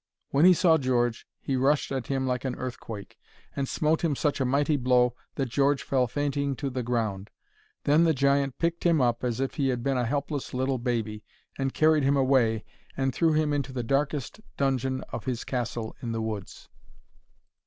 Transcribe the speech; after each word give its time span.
When 0.31 0.45
he 0.45 0.53
saw 0.55 0.79
George 0.79 1.27
he 1.39 1.55
rushed 1.55 1.91
at 1.91 2.07
him 2.07 2.25
like 2.25 2.43
an 2.43 2.55
earthquake, 2.55 3.19
and 3.55 3.69
smote 3.69 4.03
him 4.03 4.15
such 4.15 4.41
a 4.41 4.45
mighty 4.45 4.75
blow 4.75 5.13
that 5.35 5.49
George 5.49 5.83
fell 5.83 6.07
fainting 6.07 6.55
to 6.55 6.71
the 6.71 6.81
ground. 6.81 7.29
Then 7.83 8.03
the 8.03 8.13
giant 8.15 8.57
picked 8.57 8.83
him 8.83 8.99
up 8.99 9.23
as 9.23 9.39
if 9.39 9.53
he 9.57 9.67
had 9.67 9.83
been 9.83 9.99
a 9.99 10.05
helpless 10.07 10.55
little 10.55 10.79
baby, 10.79 11.23
and 11.59 11.71
carried 11.75 12.01
him 12.01 12.17
away, 12.17 12.65
and 12.97 13.13
threw 13.13 13.33
him 13.33 13.53
into 13.53 13.71
the 13.71 13.83
darkest 13.83 14.41
dungeon 14.57 15.01
of 15.11 15.25
his 15.25 15.43
castle 15.43 15.95
in 16.01 16.13
the 16.13 16.21
woods. 16.23 16.67